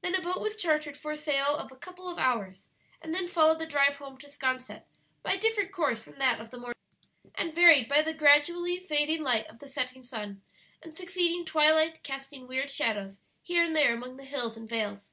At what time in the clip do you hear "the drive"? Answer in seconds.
3.60-3.98